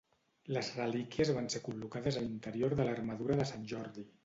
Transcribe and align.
Les 0.55 0.71
relíquies 0.77 1.31
van 1.39 1.51
ser 1.55 1.61
col·locades 1.67 2.19
a 2.19 2.25
l'interior 2.25 2.77
de 2.81 2.89
l'armadura 2.91 3.39
de 3.43 3.49
Sant 3.55 3.71
Jordi. 3.77 4.11